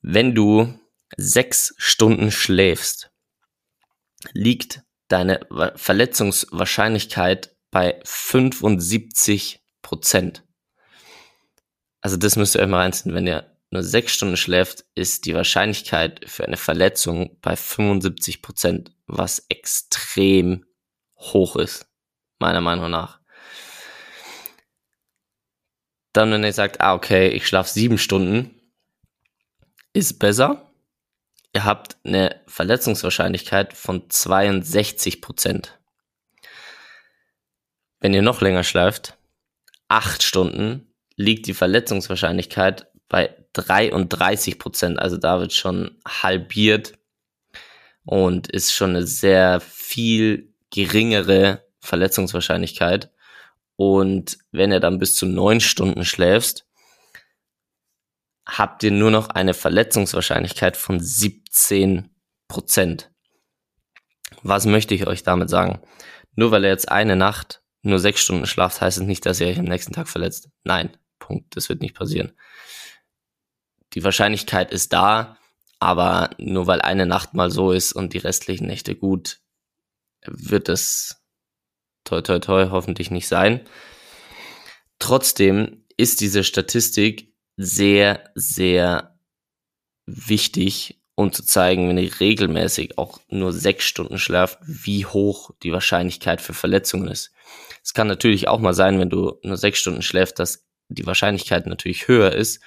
Wenn 0.00 0.34
du 0.34 0.78
sechs 1.16 1.74
Stunden 1.78 2.30
schläfst, 2.30 3.10
liegt 4.32 4.82
deine 5.08 5.40
Verletzungswahrscheinlichkeit 5.76 7.56
bei 7.70 8.00
75 8.04 9.60
Prozent. 9.82 10.44
Also 12.00 12.16
das 12.16 12.36
müsst 12.36 12.54
ihr 12.54 12.62
euch 12.62 12.68
mal 12.68 12.80
reinziehen. 12.80 13.14
Wenn 13.14 13.26
ihr 13.26 13.50
nur 13.70 13.82
sechs 13.82 14.12
Stunden 14.12 14.36
schläft, 14.36 14.84
ist 14.94 15.26
die 15.26 15.34
Wahrscheinlichkeit 15.34 16.28
für 16.28 16.44
eine 16.44 16.56
Verletzung 16.56 17.38
bei 17.40 17.56
75 17.56 18.40
Prozent, 18.42 18.93
was 19.06 19.44
extrem 19.48 20.64
hoch 21.16 21.56
ist, 21.56 21.86
meiner 22.38 22.60
Meinung 22.60 22.90
nach. 22.90 23.20
Dann, 26.12 26.30
wenn 26.30 26.44
ihr 26.44 26.52
sagt, 26.52 26.80
ah, 26.80 26.94
okay, 26.94 27.28
ich 27.28 27.46
schlafe 27.46 27.70
sieben 27.70 27.98
Stunden, 27.98 28.60
ist 29.92 30.18
besser. 30.18 30.70
Ihr 31.52 31.64
habt 31.64 31.96
eine 32.04 32.42
Verletzungswahrscheinlichkeit 32.46 33.72
von 33.74 34.08
62 34.10 35.20
Prozent. 35.20 35.78
Wenn 38.00 38.14
ihr 38.14 38.22
noch 38.22 38.40
länger 38.40 38.64
schläft, 38.64 39.16
acht 39.88 40.22
Stunden, 40.22 40.92
liegt 41.16 41.46
die 41.46 41.54
Verletzungswahrscheinlichkeit 41.54 42.88
bei 43.08 43.34
33 43.52 44.58
Prozent. 44.58 44.98
Also 44.98 45.16
da 45.16 45.40
wird 45.40 45.52
schon 45.52 46.00
halbiert 46.06 46.98
und 48.04 48.48
ist 48.48 48.72
schon 48.72 48.90
eine 48.90 49.06
sehr 49.06 49.60
viel 49.60 50.52
geringere 50.70 51.64
Verletzungswahrscheinlichkeit. 51.80 53.10
Und 53.76 54.38
wenn 54.52 54.72
ihr 54.72 54.80
dann 54.80 54.98
bis 54.98 55.16
zu 55.16 55.26
neun 55.26 55.60
Stunden 55.60 56.04
schläfst, 56.04 56.66
habt 58.46 58.82
ihr 58.82 58.90
nur 58.90 59.10
noch 59.10 59.28
eine 59.28 59.54
Verletzungswahrscheinlichkeit 59.54 60.76
von 60.76 61.00
17 61.00 62.10
Prozent. 62.48 63.10
Was 64.42 64.66
möchte 64.66 64.94
ich 64.94 65.06
euch 65.06 65.22
damit 65.22 65.48
sagen? 65.48 65.80
Nur 66.36 66.50
weil 66.50 66.64
ihr 66.64 66.70
jetzt 66.70 66.90
eine 66.90 67.16
Nacht 67.16 67.62
nur 67.82 67.98
sechs 67.98 68.20
Stunden 68.20 68.46
schlaft, 68.46 68.80
heißt 68.80 68.98
es 68.98 69.04
nicht, 69.04 69.24
dass 69.26 69.40
ihr 69.40 69.46
euch 69.46 69.58
am 69.58 69.64
nächsten 69.64 69.92
Tag 69.92 70.08
verletzt. 70.08 70.48
Nein, 70.64 70.96
Punkt. 71.18 71.56
Das 71.56 71.68
wird 71.68 71.80
nicht 71.80 71.94
passieren. 71.94 72.32
Die 73.94 74.04
Wahrscheinlichkeit 74.04 74.72
ist 74.72 74.92
da, 74.92 75.38
aber 75.84 76.30
nur 76.38 76.66
weil 76.66 76.80
eine 76.80 77.06
Nacht 77.06 77.34
mal 77.34 77.50
so 77.50 77.70
ist 77.70 77.92
und 77.92 78.14
die 78.14 78.18
restlichen 78.18 78.66
Nächte 78.66 78.94
gut, 78.94 79.40
wird 80.26 80.68
es 80.68 81.22
toi 82.04 82.22
toi 82.22 82.38
toi 82.38 82.68
hoffentlich 82.70 83.10
nicht 83.10 83.28
sein. 83.28 83.60
Trotzdem 84.98 85.84
ist 85.96 86.20
diese 86.20 86.42
Statistik 86.42 87.34
sehr, 87.56 88.30
sehr 88.34 89.18
wichtig, 90.06 91.02
um 91.14 91.32
zu 91.32 91.44
zeigen, 91.44 91.88
wenn 91.88 91.98
ihr 91.98 92.18
regelmäßig 92.18 92.98
auch 92.98 93.20
nur 93.28 93.52
sechs 93.52 93.84
Stunden 93.84 94.18
schlaft, 94.18 94.58
wie 94.62 95.06
hoch 95.06 95.50
die 95.62 95.72
Wahrscheinlichkeit 95.72 96.40
für 96.40 96.54
Verletzungen 96.54 97.08
ist. 97.08 97.32
Es 97.82 97.94
kann 97.94 98.06
natürlich 98.06 98.48
auch 98.48 98.58
mal 98.58 98.74
sein, 98.74 98.98
wenn 98.98 99.10
du 99.10 99.38
nur 99.42 99.56
sechs 99.58 99.78
Stunden 99.78 100.02
schläfst, 100.02 100.38
dass 100.38 100.66
die 100.88 101.06
Wahrscheinlichkeit 101.06 101.66
natürlich 101.66 102.08
höher 102.08 102.32
ist 102.32 102.60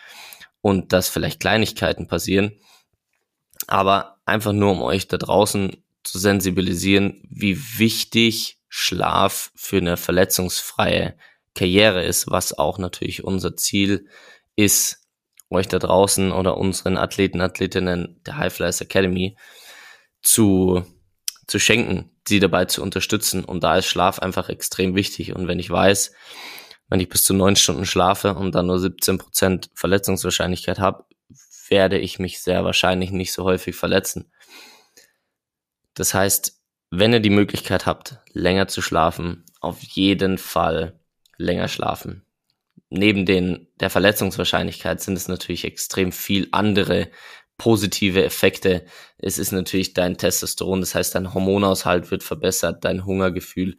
und 0.61 0.93
dass 0.93 1.09
vielleicht 1.09 1.39
Kleinigkeiten 1.39 2.07
passieren. 2.07 2.53
Aber 3.67 4.17
einfach 4.25 4.53
nur, 4.53 4.71
um 4.71 4.81
euch 4.81 5.07
da 5.07 5.17
draußen 5.17 5.83
zu 6.03 6.19
sensibilisieren, 6.19 7.21
wie 7.29 7.57
wichtig 7.77 8.59
Schlaf 8.69 9.51
für 9.55 9.77
eine 9.77 9.97
verletzungsfreie 9.97 11.17
Karriere 11.53 12.03
ist, 12.03 12.29
was 12.29 12.57
auch 12.57 12.77
natürlich 12.77 13.23
unser 13.23 13.55
Ziel 13.55 14.07
ist, 14.55 15.07
euch 15.49 15.67
da 15.67 15.79
draußen 15.79 16.31
oder 16.31 16.57
unseren 16.57 16.97
Athleten, 16.97 17.41
Athletinnen 17.41 18.21
der 18.25 18.37
High 18.37 18.53
Flyers 18.53 18.81
Academy 18.81 19.37
zu, 20.21 20.83
zu 21.47 21.59
schenken, 21.59 22.11
sie 22.27 22.39
dabei 22.39 22.65
zu 22.65 22.81
unterstützen. 22.81 23.43
Und 23.43 23.63
da 23.63 23.77
ist 23.77 23.87
Schlaf 23.87 24.19
einfach 24.19 24.49
extrem 24.49 24.95
wichtig. 24.95 25.35
Und 25.35 25.47
wenn 25.47 25.59
ich 25.59 25.69
weiß, 25.69 26.11
wenn 26.89 26.99
ich 26.99 27.09
bis 27.09 27.23
zu 27.23 27.33
neun 27.33 27.55
Stunden 27.55 27.85
schlafe 27.85 28.33
und 28.35 28.55
dann 28.55 28.67
nur 28.67 28.79
17 28.79 29.17
Prozent 29.17 29.69
Verletzungswahrscheinlichkeit 29.73 30.79
habe, 30.79 31.05
werde 31.69 31.97
ich 31.97 32.19
mich 32.19 32.39
sehr 32.41 32.63
wahrscheinlich 32.63 33.11
nicht 33.11 33.33
so 33.33 33.43
häufig 33.43 33.75
verletzen. 33.75 34.31
Das 35.93 36.13
heißt, 36.13 36.61
wenn 36.89 37.13
ihr 37.13 37.19
die 37.19 37.29
Möglichkeit 37.29 37.85
habt, 37.85 38.19
länger 38.31 38.67
zu 38.67 38.81
schlafen, 38.81 39.45
auf 39.59 39.81
jeden 39.81 40.37
Fall 40.37 40.99
länger 41.37 41.67
schlafen. 41.67 42.25
Neben 42.89 43.25
den, 43.25 43.67
der 43.79 43.89
Verletzungswahrscheinlichkeit 43.89 45.01
sind 45.01 45.15
es 45.15 45.27
natürlich 45.27 45.65
extrem 45.65 46.11
viel 46.11 46.47
andere 46.51 47.09
positive 47.57 48.23
Effekte. 48.23 48.85
Es 49.17 49.39
ist 49.39 49.51
natürlich 49.51 49.93
dein 49.93 50.17
Testosteron, 50.17 50.79
das 50.79 50.95
heißt, 50.95 51.15
dein 51.15 51.33
Hormonaushalt 51.33 52.11
wird 52.11 52.23
verbessert, 52.23 52.85
dein 52.85 53.05
Hungergefühl 53.05 53.77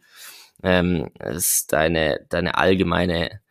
ähm, 0.61 1.09
ist 1.19 1.71
deine, 1.71 2.25
deine 2.29 2.55
allgemeine 2.55 3.41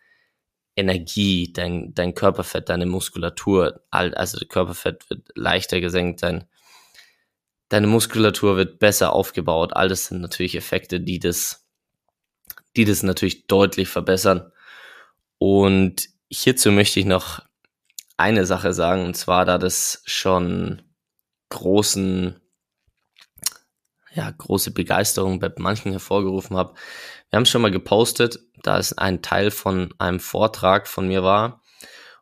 Energie, 0.78 1.52
dein, 1.52 1.92
dein 1.94 2.14
Körperfett, 2.14 2.68
deine 2.68 2.86
Muskulatur, 2.86 3.82
also 3.90 4.38
Körperfett 4.46 5.10
wird 5.10 5.28
leichter 5.34 5.80
gesenkt, 5.80 6.22
dein, 6.22 6.44
deine 7.68 7.86
Muskulatur 7.86 8.56
wird 8.56 8.78
besser 8.78 9.12
aufgebaut. 9.12 9.74
All 9.74 9.88
das 9.88 10.06
sind 10.06 10.20
natürlich 10.20 10.54
Effekte, 10.54 11.00
die 11.00 11.18
das, 11.18 11.66
die 12.76 12.84
das 12.84 13.02
natürlich 13.02 13.46
deutlich 13.46 13.88
verbessern. 13.88 14.52
Und 15.38 16.08
hierzu 16.30 16.70
möchte 16.70 17.00
ich 17.00 17.06
noch 17.06 17.40
eine 18.16 18.46
Sache 18.46 18.72
sagen, 18.72 19.04
und 19.04 19.14
zwar, 19.14 19.44
da 19.44 19.58
das 19.58 20.02
schon 20.06 20.82
großen 21.50 22.40
ja, 24.14 24.30
große 24.36 24.72
Begeisterung 24.72 25.38
bei 25.38 25.52
manchen 25.58 25.92
hervorgerufen 25.92 26.56
habe. 26.56 26.74
Wir 27.30 27.36
haben 27.36 27.44
es 27.44 27.50
schon 27.50 27.62
mal 27.62 27.70
gepostet, 27.70 28.40
da 28.62 28.78
es 28.78 28.96
ein 28.96 29.22
Teil 29.22 29.50
von 29.50 29.94
einem 29.98 30.20
Vortrag 30.20 30.88
von 30.88 31.08
mir 31.08 31.22
war. 31.22 31.62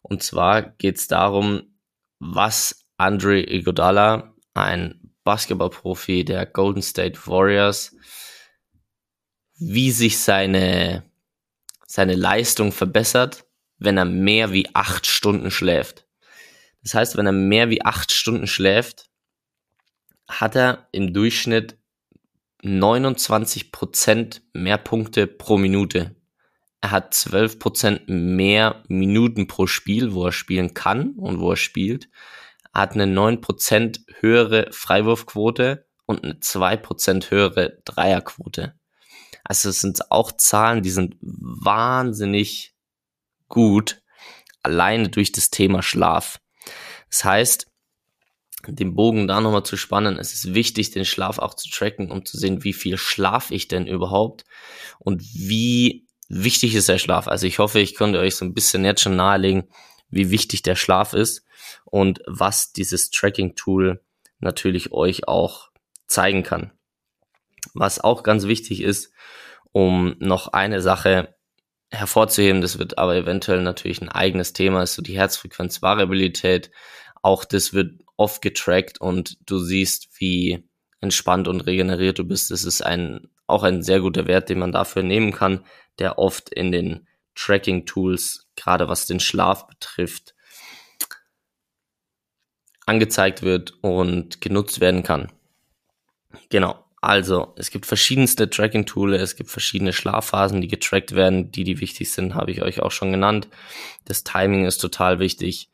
Und 0.03 0.23
zwar 0.23 0.63
geht 0.63 0.97
es 0.97 1.09
darum, 1.09 1.79
was 2.19 2.87
Andre 2.97 3.41
Iguodala, 3.41 4.35
ein 4.55 5.13
Basketballprofi 5.25 6.25
der 6.25 6.47
Golden 6.47 6.83
State 6.83 7.27
Warriors, 7.27 7.95
wie 9.59 9.91
sich 9.91 10.19
seine, 10.19 11.05
seine 11.87 12.15
Leistung 12.15 12.73
verbessert, 12.73 13.45
wenn 13.79 13.99
er 13.99 14.05
mehr 14.05 14.53
wie 14.53 14.75
acht 14.75 15.07
Stunden 15.07 15.51
schläft. 15.51 16.07
Das 16.83 16.95
heißt, 16.95 17.17
wenn 17.17 17.27
er 17.27 17.33
mehr 17.33 17.69
wie 17.69 17.85
acht 17.85 18.13
Stunden 18.13 18.47
schläft, 18.47 19.11
hat 20.29 20.57
er 20.57 20.89
im 20.93 21.13
Durchschnitt 21.13 21.77
29% 22.63 24.41
mehr 24.53 24.79
Punkte 24.79 25.27
pro 25.27 25.57
Minute. 25.59 26.16
Er 26.81 26.91
hat 26.91 27.15
12% 27.15 28.11
mehr 28.11 28.85
Minuten 28.89 29.47
pro 29.47 29.67
Spiel, 29.67 30.13
wo 30.13 30.27
er 30.27 30.33
spielen 30.33 30.75
kann 30.75 31.11
und 31.17 31.41
wo 31.41 31.51
er 31.51 31.57
spielt. 31.57 32.09
Er 32.73 32.83
hat 32.83 32.93
eine 32.93 33.07
9% 33.07 34.01
höhere 34.21 34.69
Freiwurfquote 34.71 35.87
und 36.05 36.25
eine 36.25 36.35
2% 36.35 37.31
höhere 37.31 37.79
Dreierquote. 37.85 38.75
Also 39.45 39.69
es 39.69 39.81
sind 39.81 40.11
auch 40.11 40.33
Zahlen, 40.33 40.83
die 40.83 40.91
sind 40.91 41.17
wahnsinnig 41.21 42.75
gut, 43.49 44.03
alleine 44.63 45.09
durch 45.09 45.33
das 45.33 45.51
Thema 45.51 45.83
Schlaf. 45.83 46.41
Das 47.11 47.25
heißt, 47.25 47.67
den 48.67 48.95
Bogen 48.95 49.29
da 49.29 49.41
nochmal 49.41 49.65
zu 49.65 49.77
spannen, 49.77 50.19
es 50.19 50.35
ist 50.35 50.55
wichtig, 50.55 50.91
den 50.91 51.05
Schlaf 51.05 51.39
auch 51.39 51.55
zu 51.55 51.71
tracken, 51.71 52.11
um 52.11 52.25
zu 52.25 52.37
sehen, 52.37 52.65
wie 52.65 52.73
viel 52.73 52.99
schlaf 52.99 53.51
ich 53.51 53.69
denn 53.69 53.87
überhaupt 53.87 54.45
und 54.99 55.23
wie 55.23 56.06
wichtig 56.29 56.75
ist 56.75 56.89
der 56.89 56.99
Schlaf. 56.99 57.29
Also 57.29 57.47
ich 57.47 57.59
hoffe, 57.59 57.81
ich 57.81 57.95
konnte 57.95 58.19
euch 58.19 58.37
so 58.37 58.45
ein 58.45 58.55
bisschen 58.55 58.85
jetzt 58.85 59.03
schon 59.03 59.17
nahelegen, 59.17 59.69
wie 60.09 60.31
wichtig 60.31 60.63
der 60.63 60.77
Schlaf 60.77 61.13
ist 61.13 61.45
und 61.85 62.21
was 62.27 62.73
dieses 62.73 63.11
Tracking-Tool 63.11 64.03
natürlich 64.39 64.93
euch 64.93 65.29
auch 65.29 65.71
zeigen 66.07 66.43
kann. 66.43 66.73
Was 67.75 68.01
auch 68.01 68.23
ganz 68.23 68.47
wichtig 68.47 68.81
ist, 68.81 69.13
um 69.73 70.17
noch 70.19 70.49
eine 70.49 70.81
Sache 70.81 71.35
hervorzuheben, 71.91 72.61
das 72.61 72.79
wird 72.79 72.99
aber 72.99 73.17
eventuell 73.17 73.63
natürlich 73.63 74.01
ein 74.01 74.09
eigenes 74.09 74.53
Thema, 74.53 74.83
ist 74.83 74.95
so 74.95 75.03
die 75.03 75.17
Herzfrequenzvariabilität. 75.17 76.71
Auch 77.23 77.45
das 77.45 77.73
wird 77.73 78.01
oft 78.17 78.43
getrackt 78.43 79.01
und 79.01 79.39
du 79.49 79.59
siehst, 79.59 80.09
wie 80.19 80.65
entspannt 81.01 81.49
und 81.49 81.63
regeneriert 81.63 82.19
du 82.19 82.25
bist. 82.25 82.51
Das 82.51 82.65
ist 82.65 82.83
ein, 82.83 83.29
auch 83.47 83.63
ein 83.63 83.83
sehr 83.83 84.01
guter 84.01 84.27
Wert, 84.27 84.49
den 84.49 84.59
man 84.59 84.73
dafür 84.73 85.03
nehmen 85.03 85.33
kann, 85.33 85.65
der 85.99 86.19
oft 86.19 86.51
in 86.51 86.73
den 86.73 87.07
Tracking-Tools, 87.35 88.49
gerade 88.57 88.89
was 88.89 89.07
den 89.07 89.21
Schlaf 89.21 89.67
betrifft, 89.67 90.35
angezeigt 92.87 93.43
wird 93.43 93.75
und 93.83 94.41
genutzt 94.41 94.81
werden 94.81 95.03
kann. 95.03 95.33
Genau. 96.49 96.83
Also, 97.03 97.55
es 97.57 97.71
gibt 97.71 97.87
verschiedenste 97.87 98.51
Tracking-Tools, 98.51 99.21
es 99.21 99.37
gibt 99.37 99.51
verschiedene 99.51 99.93
Schlafphasen, 99.93 100.61
die 100.61 100.69
getrackt 100.69 101.15
werden. 101.15 101.53
Die, 101.53 101.63
die 101.63 101.81
wichtig 101.81 102.11
sind, 102.11 102.35
habe 102.35 102.51
ich 102.51 102.63
euch 102.63 102.81
auch 102.81 102.91
schon 102.91 103.13
genannt. 103.13 103.49
Das 104.07 104.25
Timing 104.25 104.65
ist 104.65 104.79
total 104.79 105.19
wichtig. 105.19 105.71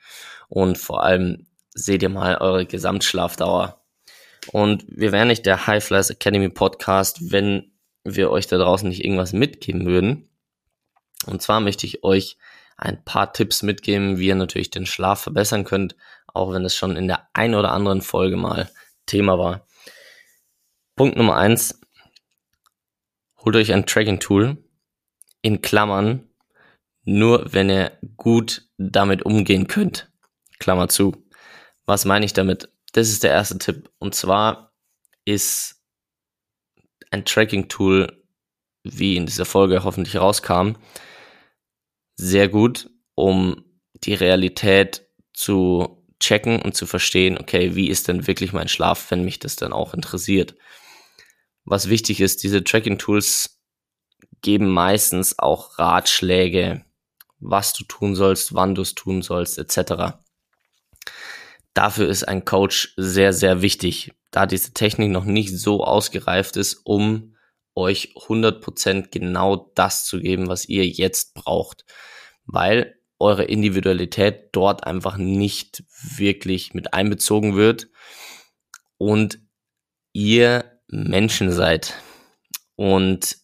Und 0.49 0.77
vor 0.77 1.05
allem 1.05 1.47
seht 1.75 2.03
ihr 2.03 2.11
mal 2.11 2.37
eure 2.37 2.67
Gesamtschlafdauer. 2.67 3.82
Und 4.51 4.85
wir 4.89 5.13
wären 5.13 5.29
nicht 5.29 5.47
der 5.47 5.67
High 5.67 5.85
Flyers 5.85 6.11
Academy 6.11 6.49
Podcast, 6.49 7.31
wenn 7.31 7.73
wir 8.05 8.31
euch 8.31 8.47
da 8.49 8.59
draußen 8.59 8.89
nicht 8.89 9.05
irgendwas 9.05 9.33
mitgeben 9.33 9.87
würden. 9.87 10.29
Und 11.27 11.41
zwar 11.41 11.61
möchte 11.61 11.87
ich 11.87 12.03
euch 12.03 12.37
ein 12.77 13.05
paar 13.05 13.33
Tipps 13.33 13.63
mitgeben, 13.63 14.19
wie 14.19 14.27
ihr 14.29 14.35
natürlich 14.35 14.71
den 14.71 14.87
Schlaf 14.87 15.21
verbessern 15.21 15.65
könnt, 15.65 15.95
auch 16.27 16.53
wenn 16.53 16.65
es 16.65 16.75
schon 16.75 16.97
in 16.97 17.07
der 17.07 17.29
ein 17.33 17.55
oder 17.55 17.73
anderen 17.73 18.03
Folge 18.03 18.37
mal 18.37 18.71
Thema 19.07 19.39
war. 19.39 19.67
Punkt 20.97 21.17
Nummer 21.17 21.37
eins. 21.37 21.81
Holt 23.45 23.57
euch 23.57 23.73
ein 23.73 23.87
Tracking-Tool 23.87 24.57
in 25.43 25.63
Klammern, 25.63 26.29
nur 27.05 27.53
wenn 27.53 27.71
ihr 27.71 27.93
gut 28.17 28.69
damit 28.79 29.25
umgehen 29.25 29.67
könnt. 29.67 30.11
Klammer 30.59 30.89
zu. 30.89 31.25
Was 31.87 32.05
meine 32.05 32.25
ich 32.25 32.33
damit? 32.33 32.72
Das 32.93 33.09
ist 33.09 33.23
der 33.25 33.33
erste 33.33 33.59
Tipp. 33.59 33.91
Und 33.99 34.15
zwar 34.15 34.73
ist 35.25 35.83
ein 37.11 37.25
Tracking-Tool, 37.25 38.23
wie 38.85 39.17
in 39.17 39.27
dieser 39.27 39.45
Folge 39.45 39.85
hoffentlich 39.85 40.17
rauskam, 40.17 40.73
sehr 42.17 42.49
gut, 42.49 42.91
um 43.15 43.65
die 43.95 44.15
Realität 44.15 45.07
zu 45.33 46.05
checken 46.21 46.61
und 46.61 46.75
zu 46.77 46.87
verstehen, 46.87 47.39
okay, 47.39 47.75
wie 47.75 47.89
ist 47.89 48.09
denn 48.09 48.27
wirklich 48.27 48.53
mein 48.53 48.69
Schlaf, 48.69 49.11
wenn 49.11 49.25
mich 49.25 49.39
das 49.39 49.57
dann 49.57 49.73
auch 49.73 49.95
interessiert. 49.95 50.55
Was 51.65 51.89
wichtig 51.89 52.21
ist, 52.21 52.43
diese 52.43 52.63
Tracking-Tools 52.63 53.61
geben 54.41 54.69
meistens 54.69 55.39
auch 55.39 55.79
Ratschläge, 55.79 56.85
was 57.39 57.73
du 57.73 57.85
tun 57.85 58.15
sollst, 58.15 58.55
wann 58.55 58.75
du 58.75 58.83
es 58.83 58.95
tun 58.95 59.23
sollst, 59.23 59.59
etc. 59.59 60.22
Dafür 61.75 62.09
ist 62.09 62.25
ein 62.25 62.45
Coach 62.45 62.93
sehr, 62.97 63.33
sehr 63.33 63.63
wichtig, 63.63 64.13
da 64.31 64.47
diese 64.47 64.73
Technik 64.73 65.11
noch 65.11 65.25
nicht 65.25 65.57
so 65.57 65.85
ausgereift 65.85 66.57
ist, 66.57 66.81
um 66.85 67.37
euch 67.75 68.15
100% 68.17 69.09
genau 69.11 69.71
das 69.75 70.05
zu 70.05 70.21
geben, 70.21 70.49
was 70.49 70.69
ihr 70.69 70.87
jetzt 70.87 71.35
braucht, 71.35 71.85
weil 72.45 72.97
eure 73.19 73.45
Individualität 73.45 74.49
dort 74.53 74.85
einfach 74.85 75.17
nicht 75.17 75.85
wirklich 76.17 76.75
mit 76.75 76.93
einbezogen 76.93 77.55
wird 77.55 77.89
und 78.99 79.39
ihr 80.13 80.81
Menschen 80.89 81.53
seid. 81.53 81.95
Und 82.77 83.39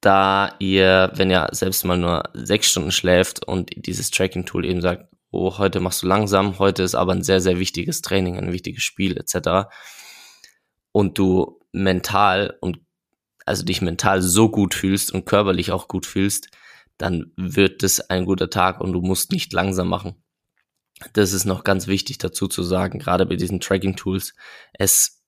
da 0.00 0.54
ihr, 0.58 1.12
wenn 1.14 1.30
ihr 1.30 1.48
selbst 1.52 1.84
mal 1.84 1.98
nur 1.98 2.24
sechs 2.32 2.70
Stunden 2.70 2.90
schläft 2.90 3.46
und 3.46 3.70
dieses 3.76 4.10
Tracking-Tool 4.10 4.64
eben 4.64 4.80
sagt, 4.80 5.12
oh, 5.36 5.58
heute 5.58 5.80
machst 5.80 6.02
du 6.02 6.06
langsam, 6.06 6.58
heute 6.58 6.82
ist 6.82 6.94
aber 6.94 7.12
ein 7.12 7.22
sehr, 7.22 7.40
sehr 7.40 7.58
wichtiges 7.58 8.02
Training, 8.02 8.38
ein 8.38 8.52
wichtiges 8.52 8.82
Spiel 8.82 9.16
etc. 9.16 9.68
Und 10.92 11.18
du 11.18 11.60
mental 11.72 12.56
und 12.60 12.80
also 13.44 13.64
dich 13.64 13.80
mental 13.80 14.22
so 14.22 14.50
gut 14.50 14.74
fühlst 14.74 15.12
und 15.12 15.24
körperlich 15.24 15.70
auch 15.70 15.88
gut 15.88 16.04
fühlst, 16.04 16.48
dann 16.98 17.32
wird 17.36 17.82
es 17.82 18.00
ein 18.00 18.24
guter 18.24 18.50
Tag 18.50 18.80
und 18.80 18.92
du 18.92 19.00
musst 19.00 19.30
nicht 19.30 19.52
langsam 19.52 19.88
machen. 19.88 20.16
Das 21.12 21.32
ist 21.32 21.44
noch 21.44 21.62
ganz 21.62 21.86
wichtig 21.86 22.18
dazu 22.18 22.48
zu 22.48 22.62
sagen, 22.62 22.98
gerade 22.98 23.26
bei 23.26 23.36
diesen 23.36 23.60
Tracking-Tools, 23.60 24.34
es 24.72 25.22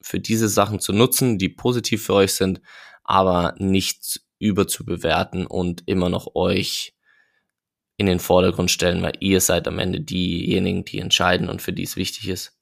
für 0.00 0.20
diese 0.20 0.48
Sachen 0.48 0.80
zu 0.80 0.92
nutzen, 0.92 1.38
die 1.38 1.48
positiv 1.48 2.04
für 2.04 2.14
euch 2.14 2.34
sind, 2.34 2.60
aber 3.02 3.54
nicht 3.58 4.20
überzubewerten 4.38 5.46
und 5.46 5.82
immer 5.86 6.10
noch 6.10 6.34
euch 6.34 6.93
in 7.96 8.06
den 8.06 8.18
Vordergrund 8.18 8.70
stellen, 8.70 9.02
weil 9.02 9.14
ihr 9.20 9.40
seid 9.40 9.68
am 9.68 9.78
Ende 9.78 10.00
diejenigen, 10.00 10.84
die 10.84 10.98
entscheiden 10.98 11.48
und 11.48 11.62
für 11.62 11.72
die 11.72 11.84
es 11.84 11.96
wichtig 11.96 12.28
ist. 12.28 12.58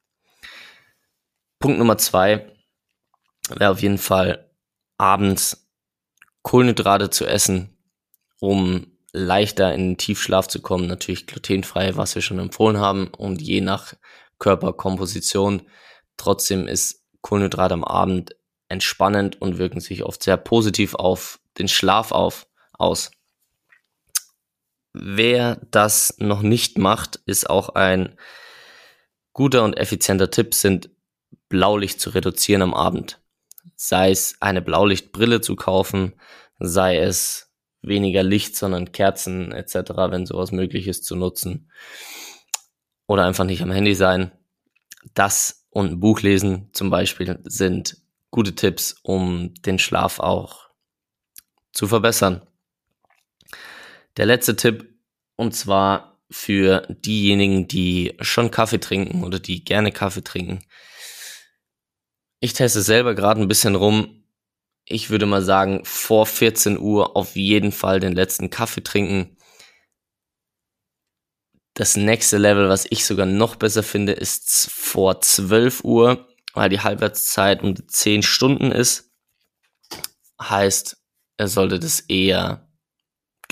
Punkt 1.59 1.79
Nummer 1.79 1.97
zwei 1.99 2.53
wäre 3.49 3.71
auf 3.71 3.83
jeden 3.83 3.99
Fall 3.99 4.51
abends 4.99 5.69
Kohlenhydrate 6.43 7.11
zu 7.11 7.27
essen, 7.27 7.77
um 8.41 8.87
leichter 9.13 9.75
in 9.75 9.91
den 9.91 9.99
Tiefschlaf 9.99 10.49
zu 10.49 10.61
kommen. 10.61 10.87
Natürlich 10.87 11.27
glutenfrei, 11.27 11.97
was 11.97 12.15
wir 12.15 12.23
schon 12.23 12.39
empfohlen 12.39 12.79
haben 12.79 13.09
und 13.09 13.41
je 13.41 13.61
nach 13.61 13.95
Körperkomposition. 14.39 15.63
Trotzdem 16.17 16.67
ist 16.67 17.05
Kohlenhydrat 17.21 17.73
am 17.73 17.85
Abend 17.85 18.35
entspannend 18.69 19.41
und 19.41 19.59
wirken 19.59 19.81
sich 19.81 20.03
oft 20.03 20.23
sehr 20.23 20.37
positiv 20.37 20.95
auf 20.95 21.39
den 21.59 21.69
Schlaf 21.69 22.11
auf, 22.11 22.47
aus. 22.73 23.11
Wer 24.93 25.61
das 25.71 26.17
noch 26.19 26.43
nicht 26.43 26.79
macht, 26.79 27.21
ist 27.25 27.49
auch 27.49 27.71
ein 27.71 28.17
guter 29.33 29.65
und 29.65 29.75
effizienter 29.75 30.31
Tipp, 30.31 30.55
sind 30.55 30.91
Blaulicht 31.49 32.01
zu 32.01 32.11
reduzieren 32.11 32.63
am 32.63 32.75
Abend. 32.75 33.21
Sei 33.77 34.11
es 34.11 34.37
eine 34.41 34.61
Blaulichtbrille 34.61 35.41
zu 35.41 35.57
kaufen, 35.57 36.15
sei 36.59 36.99
es 36.99 37.51
weniger 37.81 38.23
Licht, 38.23 38.57
sondern 38.57 38.93
Kerzen 38.93 39.53
etc., 39.53 39.75
wenn 40.11 40.27
sowas 40.27 40.53
möglich 40.53 40.87
ist, 40.87 41.05
zu 41.05 41.17
nutzen. 41.17 41.71
Oder 43.07 43.25
einfach 43.25 43.45
nicht 43.45 43.63
am 43.63 43.73
Handy 43.73 43.95
sein. 43.95 44.31
Das 45.15 45.67
und 45.71 45.93
ein 45.93 46.01
Buch 46.01 46.21
lesen 46.21 46.69
zum 46.73 46.91
Beispiel 46.91 47.41
sind 47.45 47.97
gute 48.31 48.55
Tipps, 48.55 48.97
um 49.03 49.55
den 49.63 49.79
Schlaf 49.79 50.21
auch 50.21 50.69
zu 51.73 51.89
verbessern. 51.89 52.43
Der 54.17 54.27
letzte 54.27 54.57
Tipp, 54.57 54.95
und 55.37 55.55
zwar 55.55 56.21
für 56.31 56.87
diejenigen, 56.89 57.69
die 57.69 58.17
schon 58.21 58.51
Kaffee 58.51 58.81
trinken 58.81 59.25
oder 59.25 59.39
die 59.39 59.65
gerne 59.65 59.93
Kaffee 59.93 60.25
trinken. 60.25 60.65
Ich 62.41 62.55
teste 62.55 62.83
selber 62.83 63.15
gerade 63.15 63.41
ein 63.41 63.49
bisschen 63.49 63.75
rum. 63.75 64.25
Ich 64.85 65.11
würde 65.11 65.27
mal 65.27 65.43
sagen, 65.43 65.85
vor 65.85 66.27
14 66.27 66.79
Uhr 66.79 67.17
auf 67.17 67.37
jeden 67.37 67.73
Fall 67.73 68.01
den 68.01 68.15
letzten 68.15 68.51
Kaffee 68.51 68.83
trinken. 68.83 69.37
Das 71.75 71.97
nächste 71.97 72.37
Level, 72.37 72.69
was 72.69 72.87
ich 72.91 73.07
sogar 73.07 73.27
noch 73.27 73.57
besser 73.57 73.83
finde, 73.83 74.13
ist 74.13 74.71
vor 74.71 75.21
12 75.21 75.85
Uhr, 75.85 76.29
weil 76.53 76.69
die 76.69 76.81
Halbwertszeit 76.81 77.63
um 77.63 77.89
10 77.89 78.23
Stunden 78.23 78.73
ist. 78.73 79.11
Heißt, 80.41 80.99
er 81.39 81.49
sollte 81.49 81.79
das 81.79 82.01
eher 82.01 82.72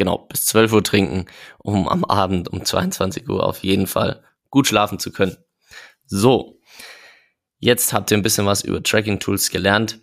genau 0.00 0.16
bis 0.16 0.46
12 0.46 0.72
Uhr 0.72 0.82
trinken, 0.82 1.26
um 1.58 1.86
am 1.86 2.06
Abend 2.06 2.48
um 2.48 2.64
22 2.64 3.28
Uhr 3.28 3.46
auf 3.46 3.58
jeden 3.58 3.86
Fall 3.86 4.24
gut 4.48 4.66
schlafen 4.66 4.98
zu 4.98 5.12
können. 5.12 5.36
So, 6.06 6.58
jetzt 7.58 7.92
habt 7.92 8.10
ihr 8.10 8.16
ein 8.16 8.22
bisschen 8.22 8.46
was 8.46 8.62
über 8.62 8.82
Tracking 8.82 9.20
Tools 9.20 9.50
gelernt, 9.50 10.00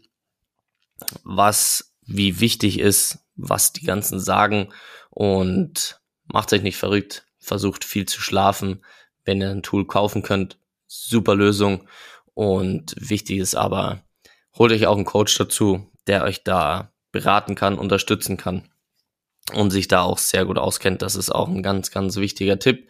was 1.24 1.96
wie 2.06 2.40
wichtig 2.40 2.80
ist, 2.80 3.18
was 3.36 3.74
die 3.74 3.86
ganzen 3.86 4.20
sagen 4.20 4.72
und 5.10 6.00
macht 6.26 6.54
euch 6.54 6.62
nicht 6.62 6.78
verrückt, 6.78 7.26
versucht 7.40 7.84
viel 7.84 8.06
zu 8.06 8.22
schlafen, 8.22 8.86
wenn 9.26 9.42
ihr 9.42 9.50
ein 9.50 9.64
Tool 9.64 9.88
kaufen 9.88 10.22
könnt, 10.22 10.60
super 10.86 11.34
Lösung 11.34 11.88
und 12.36 12.94
wichtig 13.00 13.40
ist 13.40 13.56
aber, 13.56 14.04
holt 14.60 14.72
euch 14.72 14.86
auch 14.86 14.96
einen 14.96 15.06
Coach 15.06 15.36
dazu, 15.40 15.92
der 16.06 16.24
euch 16.24 16.44
da 16.44 16.94
beraten 17.12 17.56
kann, 17.56 17.80
unterstützen 17.80 18.38
kann 18.38 18.70
und 19.54 19.72
sich 19.72 19.88
da 19.88 20.02
auch 20.02 20.18
sehr 20.18 20.46
gut 20.46 20.58
auskennt. 20.58 21.02
Das 21.02 21.16
ist 21.16 21.30
auch 21.30 21.48
ein 21.48 21.64
ganz, 21.64 21.92
ganz 21.92 22.18
wichtiger 22.18 22.60
Tipp. 22.60 22.90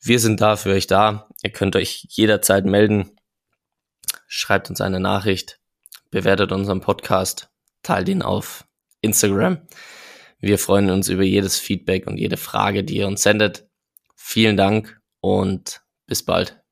Wir 0.00 0.20
sind 0.20 0.40
da 0.40 0.56
für 0.56 0.70
euch 0.70 0.86
da. 0.86 1.28
Ihr 1.42 1.50
könnt 1.50 1.76
euch 1.76 2.06
jederzeit 2.10 2.64
melden. 2.66 3.10
Schreibt 4.26 4.70
uns 4.70 4.80
eine 4.80 5.00
Nachricht, 5.00 5.60
bewertet 6.10 6.52
unseren 6.52 6.80
Podcast, 6.80 7.50
teilt 7.82 8.08
ihn 8.08 8.22
auf 8.22 8.66
Instagram. 9.00 9.66
Wir 10.38 10.58
freuen 10.58 10.90
uns 10.90 11.08
über 11.08 11.22
jedes 11.22 11.58
Feedback 11.58 12.06
und 12.06 12.18
jede 12.18 12.36
Frage, 12.36 12.84
die 12.84 12.98
ihr 12.98 13.06
uns 13.06 13.22
sendet. 13.22 13.68
Vielen 14.16 14.56
Dank 14.56 15.00
und 15.20 15.82
bis 16.06 16.24
bald. 16.24 16.63